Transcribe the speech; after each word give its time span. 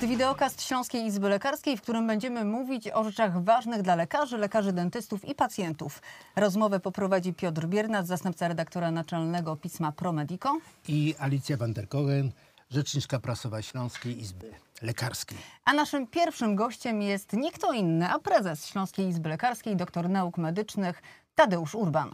jest 0.00 0.10
wideokast 0.12 0.62
Śląskiej 0.62 1.06
Izby 1.06 1.28
Lekarskiej, 1.28 1.76
w 1.76 1.82
którym 1.82 2.06
będziemy 2.06 2.44
mówić 2.44 2.88
o 2.88 3.04
rzeczach 3.04 3.44
ważnych 3.44 3.82
dla 3.82 3.94
lekarzy, 3.94 4.38
lekarzy 4.38 4.72
dentystów 4.72 5.24
i 5.24 5.34
pacjentów. 5.34 6.02
Rozmowę 6.36 6.80
poprowadzi 6.80 7.34
Piotr 7.34 7.66
Biernat, 7.66 8.06
zastępca 8.06 8.48
redaktora 8.48 8.90
naczelnego 8.90 9.56
pisma 9.56 9.92
ProMedico. 9.92 10.58
i 10.88 11.14
Alicja 11.18 11.56
van 11.56 11.72
der 11.72 11.88
Kogen, 11.88 12.32
rzeczniczka 12.70 13.18
prasowa 13.18 13.62
Śląskiej 13.62 14.20
Izby 14.20 14.50
Lekarskiej. 14.82 15.38
A 15.64 15.72
naszym 15.72 16.06
pierwszym 16.06 16.56
gościem 16.56 17.02
jest 17.02 17.32
nie 17.32 17.52
kto 17.52 17.72
inny, 17.72 18.08
a 18.08 18.18
prezes 18.18 18.66
Śląskiej 18.66 19.08
Izby 19.08 19.28
Lekarskiej, 19.28 19.76
doktor 19.76 20.08
nauk 20.08 20.38
medycznych 20.38 21.02
Tadeusz 21.34 21.74
Urban. 21.74 22.10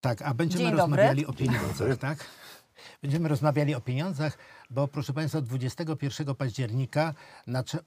Tak, 0.00 0.22
a 0.22 0.34
będziemy 0.34 0.64
Dzień 0.64 0.70
dobry. 0.70 0.82
rozmawiali 0.82 1.26
o 1.26 1.32
pieniądzach, 1.32 1.96
tak? 1.98 2.18
Będziemy 3.02 3.28
rozmawiali 3.28 3.74
o 3.74 3.80
pieniądzach, 3.80 4.38
bo 4.70 4.88
proszę 4.88 5.12
Państwa, 5.12 5.40
21 5.40 6.34
października 6.34 7.14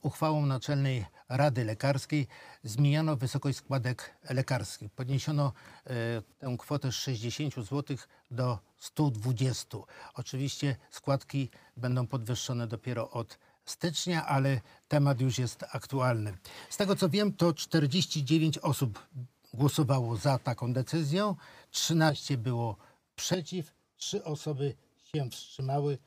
uchwałą 0.02 0.46
Naczelnej 0.46 1.04
Rady 1.28 1.64
Lekarskiej 1.64 2.26
zmieniono 2.64 3.16
wysokość 3.16 3.58
składek 3.58 4.16
lekarskich. 4.30 4.90
Podniesiono 4.92 5.52
e, 5.86 5.92
tę 6.38 6.56
kwotę 6.58 6.92
z 6.92 6.94
60 6.94 7.54
zł 7.54 7.96
do 8.30 8.58
120. 8.78 9.78
Oczywiście 10.14 10.76
składki 10.90 11.50
będą 11.76 12.06
podwyższone 12.06 12.66
dopiero 12.66 13.10
od 13.10 13.38
stycznia, 13.64 14.26
ale 14.26 14.60
temat 14.88 15.20
już 15.20 15.38
jest 15.38 15.64
aktualny. 15.72 16.38
Z 16.70 16.76
tego 16.76 16.96
co 16.96 17.08
wiem, 17.08 17.32
to 17.32 17.52
49 17.52 18.58
osób 18.58 19.06
głosowało 19.54 20.16
za 20.16 20.38
taką 20.38 20.72
decyzją, 20.72 21.36
13 21.70 22.38
było 22.38 22.76
przeciw, 23.16 23.74
3 23.96 24.24
osoby 24.24 24.74
się 25.06 25.30
wstrzymały, 25.30 25.98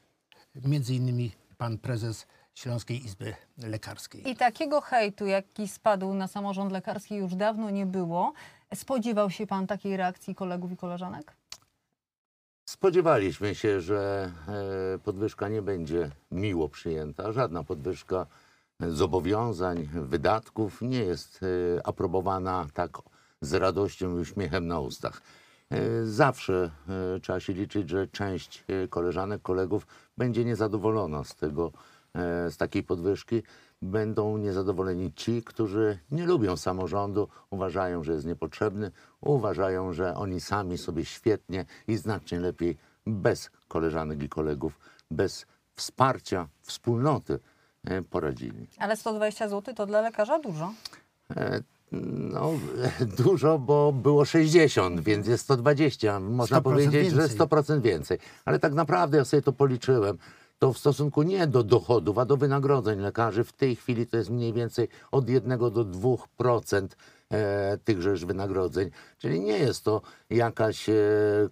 między 0.55 0.93
innymi 0.93 1.31
pan 1.57 1.77
prezes 1.77 2.27
Śląskiej 2.55 3.05
Izby 3.05 3.33
Lekarskiej. 3.57 4.29
I 4.29 4.35
takiego 4.35 4.81
hejtu, 4.81 5.25
jaki 5.25 5.67
spadł 5.67 6.13
na 6.13 6.27
samorząd 6.27 6.71
lekarski 6.71 7.15
już 7.15 7.35
dawno 7.35 7.69
nie 7.69 7.85
było. 7.85 8.33
Spodziewał 8.75 9.29
się 9.29 9.47
pan 9.47 9.67
takiej 9.67 9.97
reakcji 9.97 10.35
kolegów 10.35 10.71
i 10.71 10.77
koleżanek? 10.77 11.35
Spodziewaliśmy 12.69 13.55
się, 13.55 13.81
że 13.81 14.31
e, 14.95 14.99
podwyżka 14.99 15.49
nie 15.49 15.61
będzie 15.61 16.11
miło 16.31 16.69
przyjęta. 16.69 17.31
Żadna 17.31 17.63
podwyżka 17.63 18.25
zobowiązań, 18.79 19.89
wydatków 19.93 20.81
nie 20.81 20.99
jest 20.99 21.39
e, 21.43 21.87
aprobowana 21.87 22.67
tak 22.73 22.97
z 23.41 23.53
radością 23.53 24.17
i 24.17 24.21
uśmiechem 24.21 24.67
na 24.67 24.79
ustach. 24.79 25.21
E, 25.71 26.05
Zawsze 26.05 26.71
e, 27.15 27.19
trzeba 27.19 27.39
się 27.39 27.53
liczyć, 27.53 27.89
że 27.89 28.07
część 28.07 28.63
e, 28.67 28.87
koleżanek, 28.87 29.41
kolegów 29.41 29.87
będzie 30.17 30.45
niezadowolona 30.45 31.23
z 31.23 31.35
tego, 31.35 31.71
z 32.49 32.57
takiej 32.57 32.83
podwyżki. 32.83 33.43
Będą 33.81 34.37
niezadowoleni 34.37 35.13
ci, 35.13 35.43
którzy 35.43 35.99
nie 36.11 36.25
lubią 36.25 36.57
samorządu, 36.57 37.27
uważają, 37.49 38.03
że 38.03 38.13
jest 38.13 38.25
niepotrzebny, 38.25 38.91
uważają, 39.21 39.93
że 39.93 40.15
oni 40.15 40.39
sami 40.39 40.77
sobie 40.77 41.05
świetnie 41.05 41.65
i 41.87 41.97
znacznie 41.97 42.39
lepiej 42.39 42.77
bez 43.05 43.49
koleżanek 43.67 44.23
i 44.23 44.29
kolegów, 44.29 44.79
bez 45.11 45.45
wsparcia 45.75 46.47
wspólnoty 46.61 47.39
poradzili. 48.09 48.67
Ale 48.77 48.97
120 48.97 49.49
zł 49.49 49.73
to 49.75 49.85
dla 49.85 50.01
lekarza 50.01 50.39
dużo. 50.39 50.73
E, 51.35 51.61
No, 51.91 52.51
dużo, 53.23 53.59
bo 53.59 53.91
było 53.91 54.25
60, 54.25 55.01
więc 55.01 55.27
jest 55.27 55.43
120. 55.43 56.19
Można 56.19 56.57
100% 56.57 56.61
powiedzieć, 56.61 57.11
że 57.11 57.21
więcej. 57.21 57.37
100% 57.37 57.81
więcej. 57.81 58.17
Ale 58.45 58.59
tak 58.59 58.73
naprawdę 58.73 59.17
ja 59.17 59.25
sobie 59.25 59.41
to 59.41 59.53
policzyłem. 59.53 60.17
To 60.59 60.73
w 60.73 60.77
stosunku 60.77 61.23
nie 61.23 61.47
do 61.47 61.63
dochodów, 61.63 62.17
a 62.17 62.25
do 62.25 62.37
wynagrodzeń 62.37 62.99
lekarzy 62.99 63.43
w 63.43 63.53
tej 63.53 63.75
chwili 63.75 64.07
to 64.07 64.17
jest 64.17 64.29
mniej 64.29 64.53
więcej 64.53 64.87
od 65.11 65.29
1 65.29 65.59
do 65.59 65.85
2% 65.85 66.87
e, 67.29 67.77
tychżeż 67.77 68.25
wynagrodzeń. 68.25 68.89
Czyli 69.17 69.39
nie 69.39 69.57
jest 69.57 69.83
to 69.83 70.01
jakaś 70.29 70.89
e, 70.89 70.93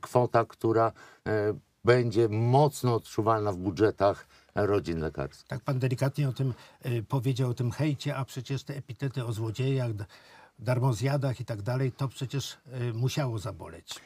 kwota, 0.01 0.45
która 0.45 0.91
e, 1.27 1.53
będzie 1.85 2.29
mocno 2.29 2.95
odczuwalna 2.95 3.51
w 3.51 3.57
budżetach 3.57 4.27
rodzin 4.55 4.99
lekarskich. 4.99 5.47
Tak 5.47 5.61
pan 5.61 5.79
delikatnie 5.79 6.29
o 6.29 6.33
tym 6.33 6.53
y, 6.85 7.03
powiedział, 7.03 7.49
o 7.49 7.53
tym 7.53 7.71
hejcie, 7.71 8.15
a 8.15 8.25
przecież 8.25 8.63
te 8.63 8.75
epitety 8.75 9.25
o 9.25 9.33
złodziejach, 9.33 9.91
darmozjadach 10.59 11.39
i 11.39 11.45
tak 11.45 11.61
dalej, 11.61 11.91
to 11.91 12.07
przecież 12.07 12.57
y, 12.89 12.93
musiało 12.93 13.39
zaboleć. 13.39 13.99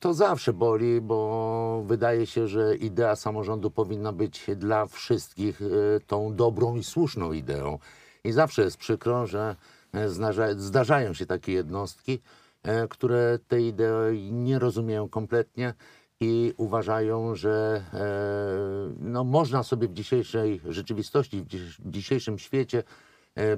To 0.00 0.14
zawsze 0.14 0.52
boli, 0.52 1.00
bo 1.00 1.82
wydaje 1.86 2.26
się, 2.26 2.48
że 2.48 2.76
idea 2.76 3.16
samorządu 3.16 3.70
powinna 3.70 4.12
być 4.12 4.46
dla 4.56 4.86
wszystkich 4.86 5.62
e, 5.62 6.00
tą 6.00 6.34
dobrą 6.34 6.76
i 6.76 6.84
słuszną 6.84 7.32
ideą. 7.32 7.78
I 8.24 8.32
zawsze 8.32 8.62
jest 8.62 8.76
przykro, 8.76 9.26
że 9.26 9.56
e, 9.92 10.08
zdarza, 10.08 10.54
zdarzają 10.56 11.14
się 11.14 11.26
takie 11.26 11.52
jednostki, 11.52 12.20
e, 12.62 12.88
które 12.88 13.38
tej 13.48 13.66
idei 13.66 14.32
nie 14.32 14.58
rozumieją 14.58 15.08
kompletnie 15.08 15.74
i 16.20 16.54
uważają, 16.56 17.34
że 17.34 17.82
e, 17.92 18.94
no, 19.00 19.24
można 19.24 19.62
sobie 19.62 19.88
w 19.88 19.92
dzisiejszej 19.92 20.60
rzeczywistości, 20.68 21.44
w 21.78 21.90
dzisiejszym 21.90 22.38
świecie 22.38 22.78
e, 22.78 22.84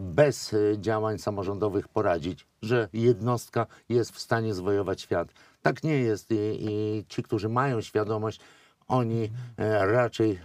bez 0.01 0.55
e, 0.55 0.79
działań 0.79 1.19
samorządowych 1.19 1.89
poradzić, 1.89 2.47
że 2.63 2.89
jednostka 2.93 3.67
jest 3.89 4.11
w 4.11 4.19
stanie 4.19 4.55
zwojować 4.55 5.01
świat. 5.01 5.29
Tak 5.63 5.83
nie 5.83 5.99
jest 5.99 6.31
i, 6.31 6.35
i 6.35 7.05
ci, 7.09 7.23
którzy 7.23 7.49
mają 7.49 7.81
świadomość, 7.81 8.41
oni 8.89 9.31
e, 9.59 9.87
raczej 9.87 10.31
e, 10.31 10.39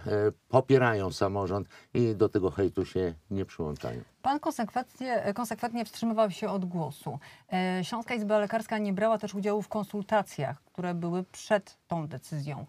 popierają 0.48 1.12
samorząd 1.12 1.68
i 1.94 2.16
do 2.16 2.28
tego 2.28 2.50
hejtu 2.50 2.84
się 2.84 3.14
nie 3.30 3.44
przyłączają. 3.44 4.02
Pan 4.22 4.40
konsekwentnie, 4.40 5.32
konsekwentnie 5.34 5.84
wstrzymywał 5.84 6.30
się 6.30 6.48
od 6.48 6.64
głosu. 6.64 7.18
E, 7.52 7.84
Śląska 7.84 8.14
Izba 8.14 8.38
Lekarska 8.38 8.78
nie 8.78 8.92
brała 8.92 9.18
też 9.18 9.34
udziału 9.34 9.62
w 9.62 9.68
konsultacjach, 9.68 10.62
które 10.62 10.94
były 10.94 11.24
przed 11.24 11.78
tą 11.88 12.08
decyzją. 12.08 12.66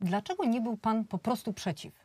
Dlaczego 0.00 0.44
nie 0.44 0.60
był 0.60 0.76
pan 0.76 1.04
po 1.04 1.18
prostu 1.18 1.52
przeciw? 1.52 2.01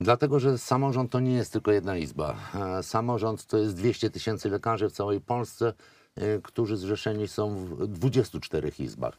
Dlatego, 0.00 0.40
że 0.40 0.58
samorząd 0.58 1.12
to 1.12 1.20
nie 1.20 1.32
jest 1.32 1.52
tylko 1.52 1.72
jedna 1.72 1.96
izba. 1.96 2.36
E, 2.54 2.82
Samorząd 2.82 3.46
to 3.46 3.58
jest 3.58 3.76
200 3.76 4.10
tysięcy 4.10 4.50
lekarzy 4.50 4.88
w 4.88 4.92
całej 4.92 5.20
Polsce, 5.20 5.72
e, 6.14 6.38
którzy 6.42 6.76
zrzeszeni 6.76 7.28
są 7.28 7.54
w 7.56 7.86
24 7.86 8.72
izbach. 8.78 9.18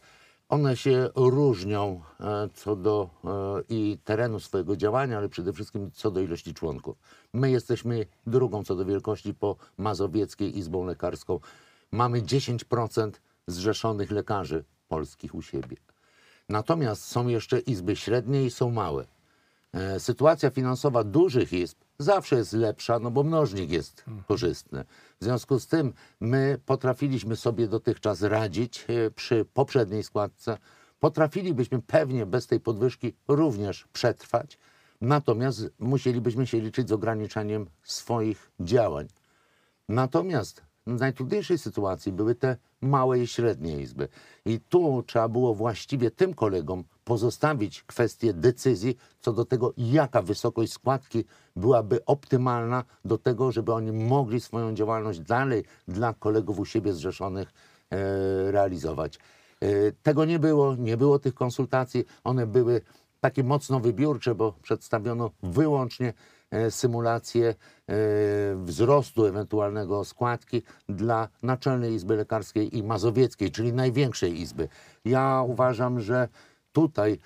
One 0.49 0.77
się 0.77 1.09
różnią 1.15 2.01
e, 2.19 2.49
co 2.53 2.75
do 2.75 3.09
i 3.69 3.97
terenu 4.03 4.39
swojego 4.39 4.75
działania, 4.75 5.17
ale 5.17 5.29
przede 5.29 5.53
wszystkim 5.53 5.91
co 5.93 6.11
do 6.11 6.21
ilości 6.21 6.53
członków. 6.53 6.97
My 7.33 7.51
jesteśmy 7.51 8.05
drugą 8.27 8.63
co 8.63 8.75
do 8.75 8.85
wielkości 8.85 9.33
po 9.33 9.55
Mazowieckiej 9.77 10.57
Izbą 10.57 10.85
Lekarską. 10.85 11.39
Mamy 11.91 12.21
10% 12.21 13.11
zrzeszonych 13.47 14.11
lekarzy 14.11 14.63
polskich 14.87 15.35
u 15.35 15.41
siebie. 15.41 15.77
Natomiast 16.49 17.03
są 17.03 17.27
jeszcze 17.27 17.59
izby 17.59 17.95
średnie 17.95 18.45
i 18.45 18.51
są 18.51 18.71
małe. 18.71 19.18
E, 19.73 19.99
Sytuacja 19.99 20.49
finansowa 20.49 21.03
dużych 21.03 21.53
izb 21.53 21.77
zawsze 21.99 22.35
jest 22.35 22.53
lepsza, 22.53 22.99
no 22.99 23.11
bo 23.11 23.23
mnożnik 23.23 23.71
jest 23.71 24.05
korzystny. 24.27 24.85
W 25.19 25.23
związku 25.23 25.59
z 25.59 25.67
tym 25.67 25.93
my 26.19 26.59
potrafiliśmy 26.65 27.35
sobie 27.35 27.67
dotychczas 27.67 28.21
radzić 28.21 28.85
e, 28.87 29.11
przy 29.11 29.45
poprzedniej 29.53 30.03
składce. 30.03 30.57
Potrafilibyśmy 30.99 31.81
pewnie 31.81 32.25
bez 32.25 32.47
tej 32.47 32.59
podwyżki 32.59 33.13
również 33.27 33.87
przetrwać, 33.93 34.57
natomiast 35.01 35.69
musielibyśmy 35.79 36.47
się 36.47 36.59
liczyć 36.59 36.89
z 36.89 36.91
ograniczaniem 36.91 37.67
swoich 37.83 38.51
działań. 38.59 39.07
Natomiast 39.89 40.63
w 40.87 40.99
najtrudniejszej 40.99 41.57
sytuacji 41.57 42.11
były 42.11 42.35
te 42.35 42.57
małe 42.81 43.19
i 43.19 43.27
średnie 43.27 43.81
izby. 43.81 44.07
I 44.45 44.59
tu 44.59 45.03
trzeba 45.07 45.29
było 45.29 45.55
właściwie 45.55 46.11
tym 46.11 46.33
kolegom 46.33 46.83
pozostawić 47.03 47.83
kwestię 47.83 48.33
decyzji 48.33 48.97
co 49.19 49.33
do 49.33 49.45
tego, 49.45 49.73
jaka 49.77 50.21
wysokość 50.21 50.73
składki 50.73 51.23
byłaby 51.55 52.05
optymalna 52.05 52.83
do 53.05 53.17
tego, 53.17 53.51
żeby 53.51 53.73
oni 53.73 53.91
mogli 53.91 54.41
swoją 54.41 54.73
działalność 54.73 55.19
dalej 55.19 55.63
dla 55.87 56.13
kolegów 56.13 56.59
u 56.59 56.65
siebie 56.65 56.93
zrzeszonych 56.93 57.53
e, 57.91 58.51
realizować. 58.51 59.19
E, 59.61 59.91
tego 59.91 60.25
nie 60.25 60.39
było, 60.39 60.75
nie 60.75 60.97
było 60.97 61.19
tych 61.19 61.33
konsultacji. 61.33 62.05
One 62.23 62.47
były 62.47 62.81
takie 63.19 63.43
mocno 63.43 63.79
wybiórcze, 63.79 64.35
bo 64.35 64.53
przedstawiono 64.61 65.31
wyłącznie 65.43 66.13
symulację 66.69 67.47
e, 67.47 67.55
wzrostu 68.55 69.25
ewentualnego 69.25 70.05
składki 70.05 70.63
dla 70.89 71.29
Naczelnej 71.43 71.93
Izby 71.93 72.15
Lekarskiej 72.15 72.77
i 72.77 72.83
Mazowieckiej, 72.83 73.51
czyli 73.51 73.73
największej 73.73 74.41
izby. 74.41 74.67
Ja 75.05 75.43
uważam, 75.47 75.99
że 75.99 76.27
tutaj 76.71 77.19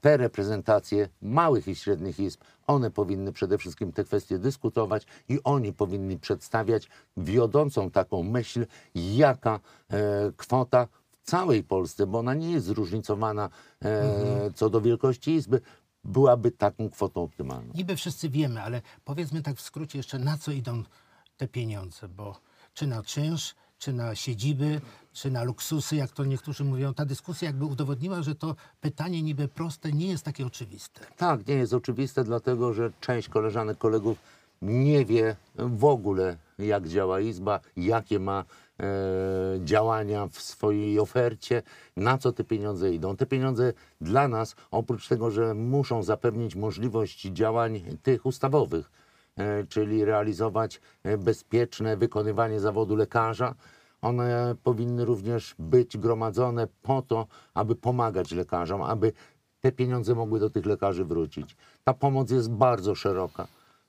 te 0.00 0.16
reprezentacje 0.16 1.08
małych 1.22 1.68
i 1.68 1.74
średnich 1.74 2.20
izb, 2.20 2.40
one 2.66 2.90
powinny 2.90 3.32
przede 3.32 3.58
wszystkim 3.58 3.92
te 3.92 4.04
kwestie 4.04 4.38
dyskutować 4.38 5.06
i 5.28 5.40
oni 5.44 5.72
powinni 5.72 6.18
przedstawiać 6.18 6.88
wiodącą 7.16 7.90
taką 7.90 8.22
myśl, 8.22 8.66
jaka 8.94 9.60
e, 9.90 10.32
kwota 10.36 10.88
w 11.10 11.30
całej 11.30 11.64
Polsce, 11.64 12.06
bo 12.06 12.18
ona 12.18 12.34
nie 12.34 12.52
jest 12.52 12.66
zróżnicowana 12.66 13.48
e, 13.84 14.50
co 14.54 14.70
do 14.70 14.80
wielkości 14.80 15.34
izby, 15.34 15.60
byłaby 16.08 16.50
taką 16.50 16.90
kwotą 16.90 17.22
optymalną. 17.22 17.72
Niby 17.74 17.96
wszyscy 17.96 18.28
wiemy, 18.28 18.62
ale 18.62 18.82
powiedzmy 19.04 19.42
tak 19.42 19.56
w 19.56 19.60
skrócie 19.60 19.98
jeszcze, 19.98 20.18
na 20.18 20.38
co 20.38 20.52
idą 20.52 20.82
te 21.36 21.48
pieniądze, 21.48 22.08
bo 22.08 22.40
czy 22.74 22.86
na 22.86 23.02
czynsz, 23.02 23.54
czy 23.78 23.92
na 23.92 24.14
siedziby, 24.14 24.80
czy 25.12 25.30
na 25.30 25.42
luksusy, 25.42 25.96
jak 25.96 26.10
to 26.10 26.24
niektórzy 26.24 26.64
mówią. 26.64 26.94
Ta 26.94 27.04
dyskusja 27.04 27.46
jakby 27.46 27.64
udowodniła, 27.64 28.22
że 28.22 28.34
to 28.34 28.56
pytanie 28.80 29.22
niby 29.22 29.48
proste 29.48 29.92
nie 29.92 30.06
jest 30.06 30.24
takie 30.24 30.46
oczywiste. 30.46 31.00
Tak, 31.16 31.46
nie 31.46 31.54
jest 31.54 31.72
oczywiste, 31.72 32.24
dlatego 32.24 32.72
że 32.74 32.92
część 33.00 33.28
koleżanek, 33.28 33.78
kolegów 33.78 34.18
nie 34.62 35.04
wie 35.04 35.36
w 35.54 35.84
ogóle, 35.84 36.36
jak 36.58 36.88
działa 36.88 37.20
Izba, 37.20 37.60
jakie 37.76 38.18
ma 38.18 38.44
e, 38.80 38.84
działania 39.64 40.26
w 40.26 40.42
swojej 40.42 41.00
ofercie, 41.00 41.62
na 41.96 42.18
co 42.18 42.32
te 42.32 42.44
pieniądze 42.44 42.94
idą. 42.94 43.16
Te 43.16 43.26
pieniądze 43.26 43.72
dla 44.00 44.28
nas, 44.28 44.56
oprócz 44.70 45.08
tego, 45.08 45.30
że 45.30 45.54
muszą 45.54 46.02
zapewnić 46.02 46.56
możliwość 46.56 47.22
działań 47.22 47.82
tych 48.02 48.26
ustawowych, 48.26 48.90
e, 49.36 49.64
czyli 49.64 50.04
realizować 50.04 50.80
e, 51.02 51.18
bezpieczne 51.18 51.96
wykonywanie 51.96 52.60
zawodu 52.60 52.96
lekarza, 52.96 53.54
one 54.02 54.54
powinny 54.62 55.04
również 55.04 55.54
być 55.58 55.96
gromadzone 55.96 56.68
po 56.82 57.02
to, 57.02 57.26
aby 57.54 57.76
pomagać 57.76 58.32
lekarzom, 58.32 58.82
aby 58.82 59.12
te 59.60 59.72
pieniądze 59.72 60.14
mogły 60.14 60.40
do 60.40 60.50
tych 60.50 60.66
lekarzy 60.66 61.04
wrócić. 61.04 61.56
Ta 61.84 61.94
pomoc 61.94 62.30
jest 62.30 62.50
bardzo 62.50 62.94
szeroka. 62.94 63.46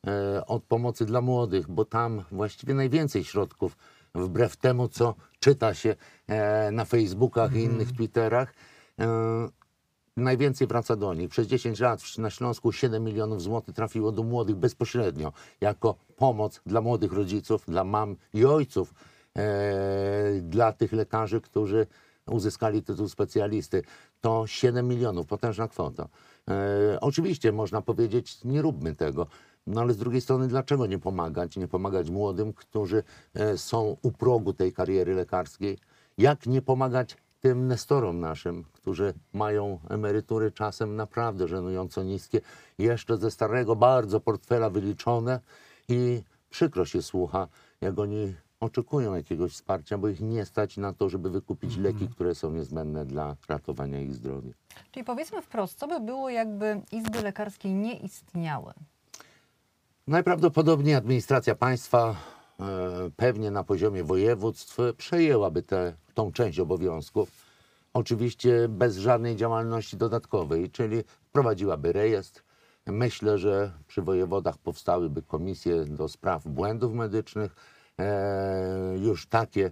E, 0.07 0.45
Od 0.45 0.63
pomocy 0.63 1.05
dla 1.05 1.21
młodych, 1.21 1.67
bo 1.67 1.85
tam 1.85 2.23
właściwie 2.31 2.73
najwięcej 2.73 3.23
środków, 3.23 3.77
wbrew 4.15 4.57
temu, 4.57 4.87
co 4.87 5.15
czyta 5.39 5.73
się 5.73 5.95
e, 6.27 6.71
na 6.71 6.85
Facebookach 6.85 7.55
i 7.55 7.59
innych 7.59 7.91
Twitterach, 7.91 8.53
e, 8.99 9.49
najwięcej 10.17 10.67
wraca 10.67 10.95
do 10.95 11.13
nich. 11.13 11.29
Przez 11.29 11.47
10 11.47 11.79
lat 11.79 12.17
na 12.17 12.29
Śląsku 12.29 12.71
7 12.71 13.03
milionów 13.03 13.41
złotych 13.41 13.75
trafiło 13.75 14.11
do 14.11 14.23
młodych 14.23 14.55
bezpośrednio, 14.55 15.33
jako 15.61 15.95
pomoc 16.15 16.61
dla 16.65 16.81
młodych 16.81 17.13
rodziców, 17.13 17.65
dla 17.67 17.83
mam 17.83 18.15
i 18.33 18.45
ojców, 18.45 18.93
dla 20.41 20.73
tych 20.73 20.91
lekarzy, 20.93 21.41
którzy 21.41 21.87
uzyskali 22.29 22.83
tytuł 22.83 23.07
specjalisty. 23.07 23.83
To 24.21 24.47
7 24.47 24.87
milionów, 24.87 25.27
potężna 25.27 25.67
kwota. 25.67 26.07
E, 26.47 26.97
oczywiście 27.01 27.51
można 27.51 27.81
powiedzieć, 27.81 28.43
nie 28.43 28.61
róbmy 28.61 28.95
tego. 28.95 29.27
No 29.69 29.81
ale 29.81 29.93
z 29.93 29.97
drugiej 29.97 30.21
strony, 30.21 30.47
dlaczego 30.47 30.85
nie 30.85 30.99
pomagać? 30.99 31.57
Nie 31.57 31.67
pomagać 31.67 32.09
młodym, 32.09 32.53
którzy 32.53 33.03
e, 33.33 33.57
są 33.57 33.97
u 34.01 34.11
progu 34.11 34.53
tej 34.53 34.73
kariery 34.73 35.15
lekarskiej. 35.15 35.77
Jak 36.17 36.45
nie 36.45 36.61
pomagać 36.61 37.17
tym 37.39 37.67
nestorom 37.67 38.19
naszym, 38.19 38.63
którzy 38.73 39.13
mają 39.33 39.79
emerytury 39.89 40.51
czasem 40.51 40.95
naprawdę 40.95 41.47
żenująco 41.47 42.03
niskie, 42.03 42.41
jeszcze 42.77 43.17
ze 43.17 43.31
starego 43.31 43.75
bardzo 43.75 44.19
portfela 44.19 44.69
wyliczone 44.69 45.39
i 45.89 46.23
przykro 46.49 46.85
się 46.85 47.01
słucha, 47.01 47.47
jak 47.81 47.99
oni 47.99 48.35
oczekują 48.59 49.15
jakiegoś 49.15 49.51
wsparcia, 49.51 49.97
bo 49.97 50.07
ich 50.07 50.21
nie 50.21 50.45
stać 50.45 50.77
na 50.77 50.93
to, 50.93 51.09
żeby 51.09 51.29
wykupić 51.29 51.77
leki, 51.77 52.07
które 52.07 52.35
są 52.35 52.51
niezbędne 52.51 53.05
dla 53.05 53.35
ratowania 53.49 53.99
ich 53.99 54.13
zdrowia. 54.13 54.51
Czyli 54.91 55.03
powiedzmy 55.03 55.41
wprost, 55.41 55.79
co 55.79 55.87
by 55.87 55.99
było, 55.99 56.29
jakby 56.29 56.81
izby 56.91 57.21
lekarskie 57.21 57.73
nie 57.73 57.93
istniały? 57.93 58.73
Najprawdopodobniej 60.09 60.95
administracja 60.95 61.55
państwa, 61.55 62.15
e, 62.59 62.65
pewnie 63.15 63.51
na 63.51 63.63
poziomie 63.63 64.03
województw, 64.03 64.77
przejęłaby 64.97 65.63
tę 65.63 65.93
część 66.33 66.59
obowiązków. 66.59 67.31
Oczywiście 67.93 68.67
bez 68.69 68.97
żadnej 68.97 69.35
działalności 69.35 69.97
dodatkowej, 69.97 70.71
czyli 70.71 71.03
wprowadziłaby 71.21 71.93
rejestr. 71.93 72.43
Myślę, 72.85 73.37
że 73.37 73.71
przy 73.87 74.01
wojewodach 74.01 74.57
powstałyby 74.57 75.21
komisje 75.21 75.85
do 75.85 76.07
spraw 76.07 76.47
błędów 76.47 76.93
medycznych. 76.93 77.55
E, 77.99 78.95
już 78.97 79.27
takie 79.27 79.71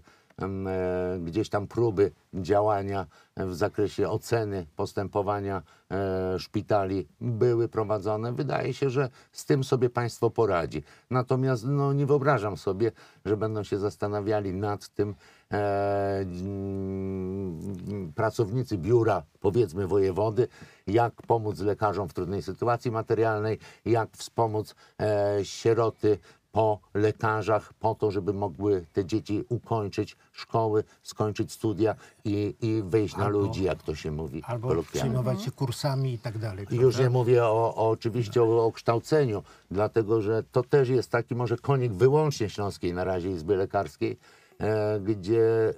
gdzieś 1.20 1.50
tam 1.50 1.68
próby 1.68 2.12
działania 2.34 3.06
w 3.38 3.56
zakresie 3.56 4.10
oceny 4.10 4.66
postępowania 4.76 5.62
e, 5.92 6.40
szpitali 6.40 7.08
były 7.22 7.68
prowadzone. 7.68 8.34
Wydaje 8.34 8.74
się, 8.74 8.90
że 8.90 9.10
z 9.32 9.46
tym 9.46 9.64
sobie 9.64 9.90
państwo 9.90 10.30
poradzi. 10.30 10.84
Natomiast 11.10 11.66
no, 11.66 11.94
nie 11.94 12.06
wyobrażam 12.06 12.58
sobie, 12.58 12.92
że 13.26 13.38
będą 13.38 13.64
się 13.64 13.80
zastanawiali 13.80 14.54
nad 14.54 14.90
tym 14.90 15.16
e, 15.52 16.20
mm, 16.20 18.14
pracownicy 18.16 18.78
biura, 18.78 19.24
powiedzmy 19.40 19.88
wojewody, 19.88 20.48
jak 20.88 21.14
pomóc 21.14 21.60
lekarzom 21.60 22.10
w 22.10 22.14
trudnej 22.14 22.42
sytuacji 22.42 22.92
materialnej, 22.92 23.60
jak 23.86 24.10
wspomóc 24.12 24.76
e, 25.02 25.40
sieroty 25.44 26.20
po 26.58 26.80
lekarzach, 26.94 27.74
po 27.74 27.96
to, 27.96 28.12
żeby 28.12 28.34
mogły 28.34 28.86
te 28.94 29.06
dzieci 29.06 29.44
ukończyć 29.50 30.18
szkoły, 30.32 30.84
skończyć 31.04 31.52
studia 31.52 31.96
i, 32.26 32.56
i 32.62 32.82
wyjść 32.86 33.18
na 33.18 33.26
Albo- 33.26 33.40
ludzi, 33.40 33.64
jak 33.64 33.84
to 33.84 33.96
się 33.96 34.12
mówi 34.12 34.44
Albo 34.48 34.68
kolokwialnie. 34.68 35.10
przejmować 35.10 35.42
się 35.42 35.52
kursami 35.52 36.14
i 36.14 36.20
tak 36.20 36.38
dalej. 36.38 36.68
I 36.72 36.76
Już 36.76 36.96
prawda? 36.96 37.04
nie 37.04 37.10
mówię 37.10 37.44
o, 37.46 37.76
o, 37.76 37.90
oczywiście 37.90 38.44
o, 38.44 38.66
o 38.66 38.72
kształceniu, 38.72 39.44
dlatego 39.72 40.22
że 40.22 40.44
to 40.52 40.64
też 40.64 40.90
jest 40.90 41.12
taki 41.12 41.36
może 41.36 41.58
konik 41.58 41.92
wyłącznie 41.94 42.50
śląskiej 42.50 42.94
na 42.94 43.04
razie 43.04 43.32
Izby 43.32 43.56
Lekarskiej, 43.56 44.18
e, 44.60 45.00
gdzie 45.00 45.70
e, 45.70 45.74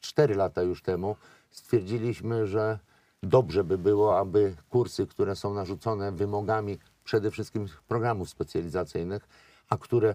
cztery 0.00 0.34
lata 0.34 0.62
już 0.62 0.82
temu 0.82 1.16
stwierdziliśmy, 1.50 2.46
że 2.46 2.78
dobrze 3.22 3.64
by 3.64 3.78
było, 3.78 4.18
aby 4.18 4.54
kursy, 4.70 5.06
które 5.06 5.36
są 5.36 5.54
narzucone 5.54 6.12
wymogami 6.12 6.78
przede 7.04 7.30
wszystkim 7.30 7.66
programów 7.88 8.28
specjalizacyjnych, 8.30 9.28
a 9.68 9.78
które 9.78 10.14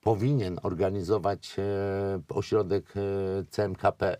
powinien 0.00 0.58
organizować 0.62 1.56
e, 1.58 1.62
ośrodek 2.28 2.94
e, 2.96 3.00
CMKP, 3.50 4.16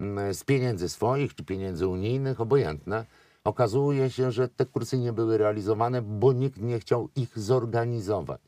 m, 0.00 0.34
z 0.34 0.44
pieniędzy 0.44 0.88
swoich 0.88 1.34
czy 1.34 1.44
pieniędzy 1.44 1.86
unijnych, 1.86 2.40
obojętne. 2.40 3.04
Okazuje 3.44 4.10
się, 4.10 4.32
że 4.32 4.48
te 4.48 4.66
kursy 4.66 4.98
nie 4.98 5.12
były 5.12 5.38
realizowane, 5.38 6.02
bo 6.02 6.32
nikt 6.32 6.60
nie 6.60 6.80
chciał 6.80 7.08
ich 7.16 7.38
zorganizować. 7.38 8.40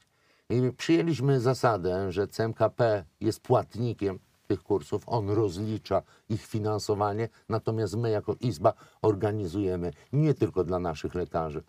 I 0.51 0.73
przyjęliśmy 0.77 1.41
zasadę, 1.41 2.13
że 2.13 2.29
CMKP 2.29 3.05
jest 3.21 3.41
płatnikiem 3.41 4.19
tych 4.47 4.63
kursów, 4.63 5.03
on 5.07 5.31
rozlicza 5.31 6.03
ich 6.29 6.47
finansowanie, 6.47 7.29
natomiast 7.49 7.97
my 7.97 8.11
jako 8.11 8.37
Izba 8.41 8.73
organizujemy 9.03 9.93
nie 10.13 10.35
tylko 10.35 10.65
dla 10.65 10.79
naszych 10.79 11.15
lekarzy, 11.15 11.63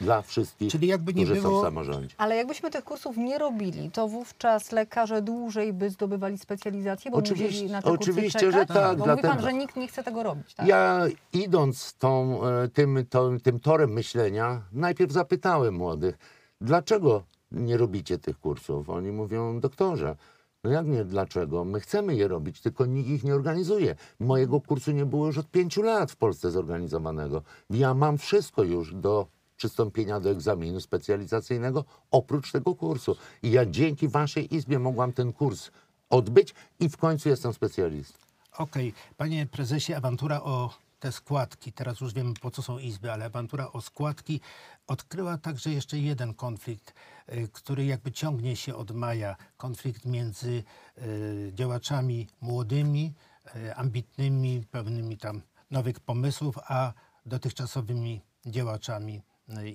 dla 0.00 0.22
wszystkich, 0.22 0.70
Czyli 0.72 0.86
jakby 0.88 1.14
nie 1.14 1.24
którzy 1.24 1.40
są 1.40 1.48
było- 1.48 1.60
w 1.60 1.64
samorządzie. 1.64 2.14
Ale 2.18 2.36
jakbyśmy 2.36 2.70
tych 2.70 2.84
kursów 2.84 3.16
nie 3.16 3.38
robili, 3.38 3.90
to 3.90 4.08
wówczas 4.08 4.72
lekarze 4.72 5.22
dłużej 5.22 5.72
by 5.72 5.90
zdobywali 5.90 6.38
specjalizację, 6.38 7.10
bo 7.10 7.16
Oczywiście- 7.16 7.46
musieli 7.46 7.70
na 7.72 7.82
te 7.82 7.88
kursy 7.90 8.02
oczywiście, 8.10 8.38
czekać? 8.40 8.54
że 8.54 8.66
tak, 8.74 8.98
Bo 8.98 9.06
mówi 9.06 9.22
pan, 9.22 9.30
dlatego- 9.30 9.42
że 9.42 9.52
nikt 9.52 9.76
nie 9.76 9.88
chce 9.88 10.02
tego 10.02 10.22
robić, 10.22 10.54
tak? 10.54 10.66
Ja 10.66 11.06
idąc 11.32 11.94
tą, 11.98 12.40
e, 12.46 12.68
tym, 12.68 13.04
tą, 13.10 13.40
tym 13.40 13.60
torem 13.60 13.90
myślenia, 13.92 14.62
najpierw 14.72 15.12
zapytałem 15.12 15.74
młodych, 15.74 16.18
dlaczego 16.60 17.22
nie 17.52 17.76
robicie 17.76 18.18
tych 18.18 18.38
kursów? 18.40 18.90
Oni 18.90 19.12
mówią, 19.12 19.60
doktorze, 19.60 20.16
no 20.64 20.70
jak 20.70 20.86
nie, 20.86 21.04
dlaczego? 21.04 21.64
My 21.64 21.80
chcemy 21.80 22.14
je 22.16 22.28
robić, 22.28 22.60
tylko 22.60 22.86
nikt 22.86 23.08
ich 23.08 23.24
nie 23.24 23.34
organizuje. 23.34 23.94
Mojego 24.20 24.60
kursu 24.60 24.90
nie 24.92 25.06
było 25.06 25.26
już 25.26 25.38
od 25.38 25.50
pięciu 25.50 25.82
lat 25.82 26.12
w 26.12 26.16
Polsce 26.16 26.50
zorganizowanego. 26.50 27.42
Ja 27.70 27.94
mam 27.94 28.18
wszystko 28.18 28.62
już 28.62 28.94
do 28.94 29.26
przystąpienia 29.58 30.20
do 30.20 30.30
egzaminu 30.30 30.80
specjalizacyjnego, 30.80 31.84
oprócz 32.10 32.52
tego 32.52 32.74
kursu. 32.74 33.16
I 33.42 33.50
ja 33.50 33.66
dzięki 33.66 34.08
waszej 34.08 34.54
izbie 34.54 34.78
mogłam 34.78 35.12
ten 35.12 35.32
kurs 35.32 35.70
odbyć 36.10 36.54
i 36.80 36.88
w 36.88 36.96
końcu 36.96 37.28
jestem 37.28 37.52
specjalistą. 37.52 38.18
Okej, 38.58 38.94
panie 39.16 39.46
prezesie, 39.46 39.94
awantura 39.94 40.42
o 40.42 40.70
te 41.00 41.12
składki, 41.12 41.72
teraz 41.72 42.00
już 42.00 42.14
wiemy 42.14 42.34
po 42.40 42.50
co 42.50 42.62
są 42.62 42.78
izby, 42.78 43.12
ale 43.12 43.24
awantura 43.24 43.72
o 43.72 43.80
składki 43.80 44.40
odkryła 44.86 45.38
także 45.38 45.70
jeszcze 45.70 45.98
jeden 45.98 46.34
konflikt, 46.34 46.94
y, 47.32 47.48
który 47.52 47.84
jakby 47.84 48.12
ciągnie 48.12 48.56
się 48.56 48.74
od 48.74 48.90
maja. 48.90 49.36
Konflikt 49.56 50.04
między 50.04 50.62
y, 50.98 51.52
działaczami 51.54 52.26
młodymi, 52.40 53.14
y, 53.56 53.74
ambitnymi, 53.74 54.64
pełnymi 54.70 55.18
tam 55.18 55.42
nowych 55.70 56.00
pomysłów, 56.00 56.58
a 56.68 56.92
dotychczasowymi 57.26 58.20
działaczami 58.46 59.22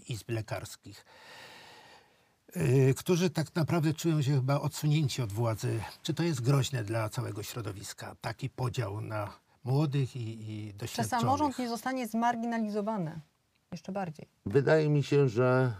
izb 0.10 0.30
lekarskich. 0.30 1.06
y, 2.58 2.94
którzy 2.98 3.30
tak 3.30 3.56
naprawdę 3.56 3.94
czują 3.94 4.22
się 4.22 4.32
chyba 4.32 4.62
odsunięci 4.62 5.22
od 5.22 5.32
władzy. 5.34 5.80
Czy 6.03 6.13
to 6.13 6.24
jest 6.24 6.42
groźne 6.42 6.84
dla 6.84 7.10
całego 7.10 7.44
środowiska, 7.44 8.15
taki 8.22 8.50
podział 8.50 9.01
na 9.01 9.34
młodych 9.63 10.15
i, 10.15 10.20
i 10.51 10.72
Czy 10.72 10.77
doświadczonych? 10.77 11.22
samorząd 11.22 11.60
nie 11.60 11.70
zostanie 11.70 12.08
zmarginalizowany? 12.08 13.20
Jeszcze 13.72 13.92
bardziej. 13.92 14.27
Wydaje 14.46 14.89
mi 14.89 15.03
się, 15.03 15.30
że 15.30 15.74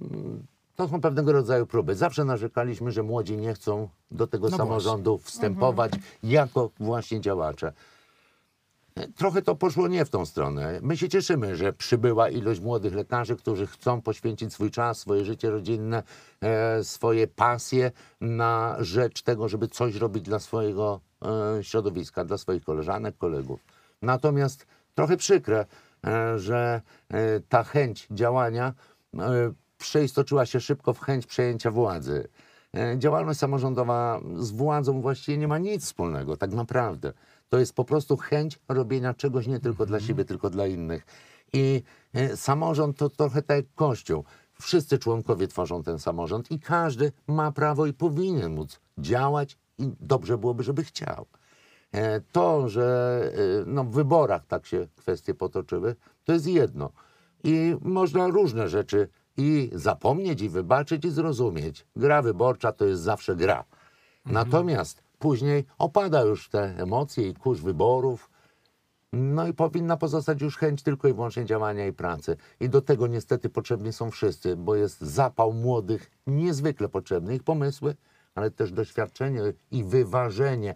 mm, 0.00 0.46
to 0.76 0.88
są 0.88 1.00
pewnego 1.00 1.32
rodzaju 1.32 1.66
próby. 1.66 1.94
Zawsze 1.96 2.24
narzekaliśmy, 2.24 2.92
że 2.92 3.02
młodzi 3.02 3.36
nie 3.36 3.54
chcą 3.54 3.88
do 4.10 4.26
tego 4.26 4.48
No 4.48 4.56
samorządu 4.56 5.18
wstępować 5.18 5.92
jako 6.22 6.70
właśnie 6.80 7.20
działacze. 7.20 7.72
Trochę 9.16 9.42
to 9.42 9.54
poszło 9.54 9.88
nie 9.88 10.04
w 10.04 10.10
tą 10.10 10.26
stronę. 10.26 10.78
My 10.82 10.96
się 10.96 11.08
cieszymy, 11.08 11.56
że 11.56 11.72
przybyła 11.72 12.28
ilość 12.28 12.60
młodych 12.60 12.94
lekarzy, 12.94 13.36
którzy 13.36 13.66
chcą 13.66 14.00
poświęcić 14.00 14.52
swój 14.52 14.70
czas, 14.70 14.98
swoje 14.98 15.24
życie 15.24 15.50
rodzinne, 15.50 16.02
e, 16.40 16.84
swoje 16.84 17.26
pasje 17.26 17.90
na 18.20 18.76
rzecz 18.80 19.22
tego, 19.22 19.48
żeby 19.48 19.68
coś 19.68 19.96
robić 19.96 20.24
dla 20.24 20.38
swojego 20.38 21.00
e, 21.58 21.64
środowiska, 21.64 22.24
dla 22.24 22.38
swoich 22.38 22.64
koleżanek, 22.64 23.18
kolegów. 23.18 23.60
Natomiast 24.02 24.66
trochę 24.94 25.16
przykre, 25.16 25.66
e, 26.06 26.38
że 26.38 26.80
ta 27.48 27.62
chęć 27.62 28.06
działania 28.10 28.74
przeistoczyła 29.78 30.46
się 30.46 30.60
szybko 30.60 30.92
w 30.92 31.00
chęć 31.00 31.26
przejęcia 31.26 31.70
władzy. 31.70 32.28
Działalność 32.98 33.40
samorządowa 33.40 34.20
z 34.36 34.50
władzą 34.50 35.00
właściwie 35.00 35.38
nie 35.38 35.48
ma 35.48 35.58
nic 35.58 35.84
wspólnego, 35.84 36.36
tak 36.36 36.52
naprawdę. 36.52 37.12
To 37.52 37.58
jest 37.58 37.74
po 37.74 37.84
prostu 37.84 38.16
chęć 38.16 38.58
robienia 38.68 39.14
czegoś 39.14 39.46
nie 39.46 39.60
tylko 39.60 39.86
dla 39.86 40.00
siebie, 40.00 40.24
tylko 40.24 40.50
dla 40.50 40.66
innych. 40.66 41.06
I 41.52 41.82
e, 42.14 42.36
samorząd 42.36 42.96
to 42.96 43.10
trochę 43.10 43.42
tak 43.42 43.56
jak 43.56 43.66
kościół. 43.74 44.24
Wszyscy 44.60 44.98
członkowie 44.98 45.48
tworzą 45.48 45.82
ten 45.82 45.98
samorząd 45.98 46.50
i 46.50 46.60
każdy 46.60 47.12
ma 47.26 47.52
prawo 47.52 47.86
i 47.86 47.92
powinien 47.92 48.54
móc 48.54 48.80
działać 48.98 49.58
i 49.78 49.90
dobrze 50.00 50.38
byłoby, 50.38 50.62
żeby 50.62 50.84
chciał. 50.84 51.26
E, 51.92 52.20
To, 52.20 52.68
że 52.68 53.20
e, 53.34 53.64
no, 53.66 53.84
w 53.84 53.90
wyborach 53.90 54.46
tak 54.46 54.66
się 54.66 54.86
kwestie 54.96 55.34
potoczyły, 55.34 55.96
to 56.24 56.32
jest 56.32 56.46
jedno. 56.46 56.92
I 57.44 57.76
można 57.80 58.28
różne 58.28 58.68
rzeczy 58.68 59.08
i 59.36 59.70
zapomnieć, 59.72 60.42
i 60.42 60.48
wybaczyć, 60.48 61.04
i 61.04 61.10
zrozumieć. 61.10 61.86
Gra 61.96 62.22
wyborcza 62.22 62.72
to 62.72 62.84
jest 62.84 63.02
zawsze 63.02 63.36
gra. 63.36 63.64
Natomiast 64.26 65.02
później 65.22 65.64
opada 65.78 66.22
już 66.22 66.48
te 66.48 66.74
emocje 66.78 67.28
i 67.28 67.34
kurz 67.34 67.60
wyborów. 67.60 68.30
No 69.12 69.48
i 69.48 69.54
powinna 69.54 69.96
pozostać 69.96 70.40
już 70.40 70.56
chęć 70.56 70.82
tylko 70.82 71.08
i 71.08 71.12
wyłącznie 71.12 71.44
działania 71.44 71.86
i 71.86 71.92
pracy. 71.92 72.36
I 72.60 72.68
do 72.68 72.82
tego 72.82 73.06
niestety 73.06 73.48
potrzebni 73.48 73.92
są 73.92 74.10
wszyscy, 74.10 74.56
bo 74.56 74.74
jest 74.76 75.00
zapał 75.00 75.52
młodych, 75.52 76.10
niezwykle 76.26 76.88
potrzebny, 76.88 77.34
ich 77.34 77.42
pomysły, 77.42 77.94
ale 78.34 78.50
też 78.50 78.72
doświadczenie 78.72 79.40
i 79.70 79.84
wyważenie 79.84 80.74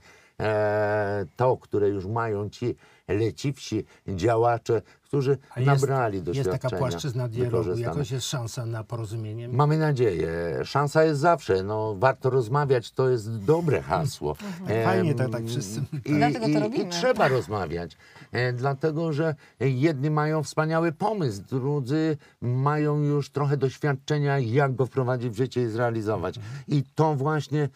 to, 1.37 1.57
które 1.57 1.89
już 1.89 2.07
mają 2.07 2.51
ci 2.51 2.77
leciwsi 3.09 3.85
działacze, 4.09 4.83
którzy 5.03 5.39
A 5.55 5.61
jest, 5.61 5.67
nabrali 5.83 6.15
jest 6.15 6.27
doświadczenia. 6.27 6.59
taka 6.59 6.77
płaszczyzna 6.77 7.29
dialogu, 7.29 7.79
jakoś 7.79 8.11
jest 8.11 8.27
szansa 8.27 8.67
na 8.67 8.85
porozumienie. 8.85 9.49
Mamy 9.49 9.79
nadzieję. 9.79 10.29
Szansa 10.65 11.05
jest 11.05 11.21
zawsze. 11.21 11.63
No, 11.63 11.95
warto 11.99 12.31
rozmawiać, 12.31 12.91
to 12.91 13.09
jest 13.09 13.45
dobre 13.45 13.83
hasło. 13.83 14.35
Fajnie 14.85 15.11
Em, 15.11 15.17
to 15.19 15.29
tak 15.29 15.45
wszyscy- 15.47 15.83
I, 16.05 16.13
Dlatego 16.15 16.45
to 16.45 16.51
i, 16.51 16.59
robimy. 16.59 16.85
I 16.85 16.89
trzeba 16.89 17.29
rozmawiać. 17.29 17.97
E, 18.33 18.53
dlatego, 18.53 19.13
że 19.13 19.35
jedni 19.61 20.11
mają 20.11 20.43
wspaniały 20.43 20.93
pomysł, 20.93 21.43
drudzy 21.51 22.17
mają 22.41 22.99
już 23.03 23.31
trochę 23.31 23.57
doświadczenia, 23.57 24.39
jak 24.39 24.75
go 24.75 24.87
wprowadzić 24.87 25.33
w 25.33 25.37
życie 25.37 25.63
i 25.63 25.67
zrealizować. 25.67 26.39
I 26.69 26.83
to 26.95 27.15
właśnie 27.15 27.69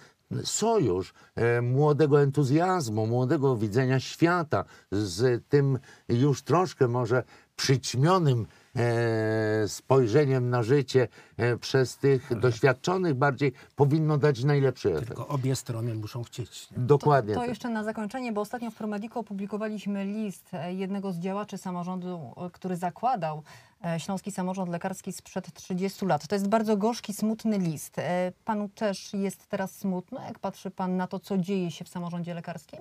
sojusz 0.44 1.14
e, 1.34 1.62
młodego 1.62 2.22
entuzjazmu, 2.22 3.06
młodego 3.06 3.56
widzenia 3.56 4.00
świata 4.00 4.64
z 4.90 5.48
tym 5.48 5.78
już 6.08 6.42
troszkę 6.42 6.88
może 6.88 7.22
przyćmionym 7.60 8.46
e, 8.76 9.68
spojrzeniem 9.68 10.50
na 10.50 10.62
życie 10.62 11.08
e, 11.36 11.56
przez 11.56 11.96
tych 11.96 12.38
doświadczonych 12.38 13.14
bardziej 13.14 13.52
powinno 13.76 14.18
dać 14.18 14.44
najlepszy 14.44 14.92
efekt. 14.92 15.06
Tylko 15.06 15.28
obie 15.28 15.56
strony 15.56 15.94
muszą 15.94 16.24
chcieć. 16.24 16.70
Nie? 16.70 16.78
Dokładnie. 16.78 17.34
To, 17.34 17.40
to 17.40 17.40
tak. 17.40 17.48
jeszcze 17.48 17.68
na 17.68 17.84
zakończenie, 17.84 18.32
bo 18.32 18.40
ostatnio 18.40 18.70
w 18.70 18.74
Promedico 18.74 19.20
opublikowaliśmy 19.20 20.04
list 20.04 20.50
e, 20.52 20.74
jednego 20.74 21.12
z 21.12 21.18
działaczy 21.18 21.58
samorządu, 21.58 22.34
który 22.52 22.76
zakładał 22.76 23.42
Śląski 23.98 24.32
Samorząd 24.32 24.70
Lekarski 24.70 25.12
sprzed 25.12 25.54
30 25.54 26.06
lat. 26.06 26.26
To 26.26 26.34
jest 26.34 26.48
bardzo 26.48 26.76
gorzki, 26.76 27.14
smutny 27.14 27.58
list. 27.58 27.96
Panu 28.44 28.68
też 28.68 29.12
jest 29.12 29.46
teraz 29.46 29.76
smutno, 29.76 30.20
jak 30.26 30.38
patrzy 30.38 30.70
pan 30.70 30.96
na 30.96 31.06
to, 31.06 31.18
co 31.18 31.38
dzieje 31.38 31.70
się 31.70 31.84
w 31.84 31.88
samorządzie 31.88 32.34
lekarskim? 32.34 32.80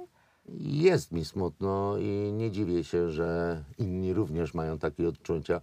Jest 0.58 1.12
mi 1.12 1.26
smutno 1.26 1.98
i 1.98 2.32
nie 2.34 2.52
dziwię 2.52 2.84
się, 2.84 3.10
że 3.10 3.64
inni 3.78 4.14
również 4.14 4.54
mają 4.54 4.80
takie 4.80 5.08
odczucia. 5.08 5.62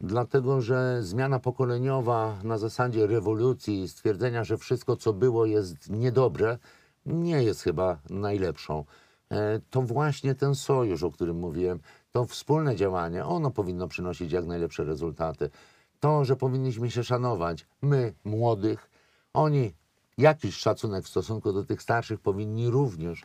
Dlatego, 0.00 0.60
że 0.60 1.02
zmiana 1.02 1.38
pokoleniowa 1.38 2.38
na 2.44 2.58
zasadzie 2.58 3.06
rewolucji 3.06 3.82
i 3.82 3.88
stwierdzenia, 3.88 4.44
że 4.44 4.58
wszystko, 4.58 4.96
co 4.96 5.12
było, 5.12 5.46
jest 5.46 5.90
niedobre, 5.90 6.58
nie 7.06 7.42
jest 7.42 7.62
chyba 7.62 7.98
najlepszą. 8.10 8.84
E, 9.30 9.60
To 9.70 9.82
właśnie 9.82 10.34
ten 10.34 10.54
sojusz, 10.54 11.02
o 11.02 11.10
którym 11.10 11.38
mówiłem, 11.38 11.80
to 12.12 12.24
wspólne 12.24 12.76
działanie, 12.76 13.24
ono 13.24 13.50
powinno 13.50 13.88
przynosić 13.88 14.32
jak 14.32 14.46
najlepsze 14.46 14.84
rezultaty. 14.84 15.50
To, 16.00 16.24
że 16.24 16.36
powinniśmy 16.36 16.90
się 16.90 17.04
szanować, 17.04 17.66
my, 17.82 18.14
młodych, 18.24 18.90
oni 19.34 19.74
jakiś 20.18 20.56
szacunek 20.56 21.04
w 21.04 21.08
stosunku 21.08 21.52
do 21.52 21.64
tych 21.64 21.82
starszych 21.82 22.20
powinni 22.20 22.70
również 22.70 23.22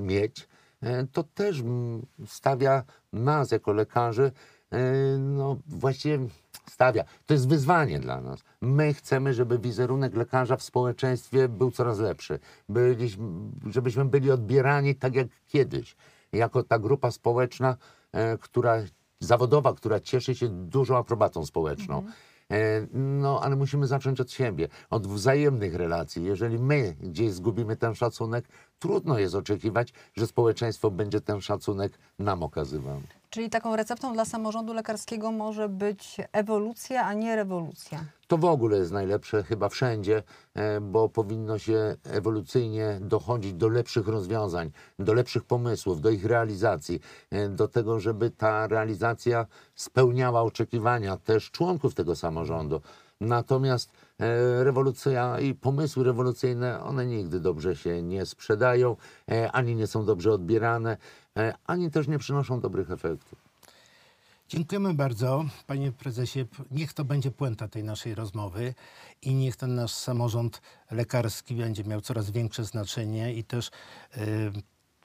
mieć, 0.00 0.48
e, 0.82 1.06
to 1.06 1.22
też 1.22 1.62
stawia 2.26 2.82
nas 3.12 3.50
jako 3.50 3.72
lekarzy, 3.72 4.32
e, 4.70 4.82
no 5.18 5.56
właściwie 5.66 6.18
stawia. 6.66 7.04
To 7.26 7.34
jest 7.34 7.48
wyzwanie 7.48 8.00
dla 8.00 8.20
nas. 8.20 8.40
My 8.60 8.94
chcemy, 8.94 9.34
żeby 9.34 9.58
wizerunek 9.58 10.16
lekarza 10.16 10.56
w 10.56 10.62
społeczeństwie 10.62 11.48
był 11.48 11.70
coraz 11.70 11.98
lepszy, 11.98 12.38
Byliśmy, 12.68 13.24
żebyśmy 13.66 14.04
byli 14.04 14.30
odbierani 14.30 14.94
tak 14.94 15.14
jak 15.14 15.28
kiedyś, 15.46 15.96
jako 16.32 16.62
ta 16.62 16.78
grupa 16.78 17.10
społeczna, 17.10 17.76
e, 18.12 18.38
która 18.38 18.76
zawodowa, 19.20 19.74
która 19.74 20.00
cieszy 20.00 20.34
się 20.34 20.48
dużą 20.48 20.96
aprobatą 20.96 21.46
społeczną. 21.46 21.98
E, 21.98 22.12
No, 22.92 23.40
ale 23.42 23.56
musimy 23.56 23.86
zacząć 23.86 24.20
od 24.20 24.32
siebie, 24.32 24.68
od 24.90 25.06
wzajemnych 25.06 25.74
relacji. 25.74 26.24
Jeżeli 26.24 26.58
my 26.58 26.96
gdzieś 27.00 27.32
zgubimy 27.32 27.76
ten 27.76 27.94
szacunek, 27.94 28.48
trudno 28.78 29.18
jest 29.18 29.34
oczekiwać, 29.34 29.92
że 30.16 30.26
społeczeństwo 30.26 30.90
będzie 30.90 31.20
ten 31.20 31.40
szacunek 31.40 31.98
nam 32.18 32.42
okazywało. 32.42 33.00
Czyli 33.30 33.50
taką 33.50 33.76
receptą 33.76 34.12
dla 34.12 34.24
samorządu 34.24 34.74
lekarskiego 34.74 35.32
może 35.32 35.68
być 35.68 36.16
ewolucja, 36.32 37.04
a 37.04 37.12
nie 37.12 37.36
rewolucja. 37.36 38.04
To 38.28 38.38
w 38.38 38.44
ogóle 38.44 38.78
jest 38.78 38.92
najlepsze 38.92 39.42
chyba 39.42 39.68
wszędzie, 39.68 40.22
e, 40.54 40.80
bo 40.80 41.08
powinno 41.08 41.58
się 41.58 41.96
ewolucyjnie 42.04 42.98
dochodzić 43.00 43.54
do 43.54 43.68
lepszych 43.68 44.08
rozwiązań, 44.08 44.70
do 44.98 45.14
lepszych 45.14 45.44
pomysłów, 45.44 46.00
do 46.00 46.10
ich 46.10 46.24
realizacji, 46.24 47.00
e, 47.30 47.48
do 47.48 47.68
tego, 47.68 48.00
żeby 48.00 48.30
ta 48.30 48.66
realizacja 48.66 49.46
spełniała 49.74 50.42
oczekiwania 50.42 51.16
też 51.16 51.50
członków 51.50 51.94
tego 51.94 52.16
samorządu. 52.16 52.80
Natomiast 53.20 53.92
e, 54.18 54.64
rewolucja 54.64 55.40
i 55.40 55.54
pomysły 55.54 56.04
rewolucyjne, 56.04 56.82
one 56.82 57.06
nigdy 57.06 57.40
dobrze 57.40 57.76
się 57.76 58.02
nie 58.02 58.26
sprzedają, 58.26 58.96
ani 59.52 59.74
nie 59.74 59.86
są 59.86 60.04
dobrze 60.04 60.32
odbierane, 60.32 60.96
ani 61.66 61.90
też 61.90 62.08
nie 62.08 62.18
przynoszą 62.18 62.60
dobrych 62.60 62.90
efektów. 62.90 63.48
Dziękujemy 64.48 64.94
bardzo, 64.94 65.44
panie 65.66 65.92
prezesie. 65.92 66.46
Niech 66.70 66.92
to 66.92 67.04
będzie 67.04 67.30
puenta 67.30 67.68
tej 67.68 67.84
naszej 67.84 68.14
rozmowy 68.14 68.74
i 69.22 69.34
niech 69.34 69.56
ten 69.56 69.74
nasz 69.74 69.92
samorząd 69.92 70.62
lekarski 70.90 71.54
będzie 71.54 71.84
miał 71.84 72.00
coraz 72.00 72.30
większe 72.30 72.64
znaczenie 72.64 73.34
i 73.34 73.44
też 73.44 73.70
y, 74.16 74.52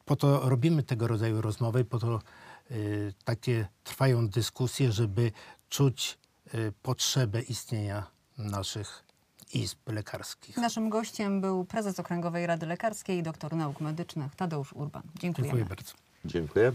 po 0.06 0.16
to 0.16 0.50
robimy 0.50 0.84
tego 0.84 1.08
rodzaju 1.08 1.42
rozmowy, 1.42 1.86
po 1.86 2.00
to 2.00 2.22
y, 2.72 3.14
takie 3.24 3.68
trwają 3.84 4.28
dyskusje, 4.28 4.92
żeby 4.92 5.32
czuć 5.70 6.18
y, 6.54 6.74
potrzebę 6.82 7.42
istnienia 7.42 8.08
naszych 8.38 9.04
izb 9.54 9.90
lekarskich. 9.90 10.58
Naszym 10.58 10.90
gościem 10.90 11.42
był 11.42 11.66
prezes 11.66 12.00
Okręgowej 12.00 12.48
Rady 12.48 12.66
Lekarskiej, 12.66 13.24
doktor 13.24 13.56
nauk 13.56 13.82
medycznych 13.82 14.36
Tadeusz 14.36 14.74
Urban. 14.74 15.04
Dziękujemy. 15.20 15.48
Dziękuję 15.48 15.66
bardzo. 15.66 16.03
Dziękuję. 16.26 16.72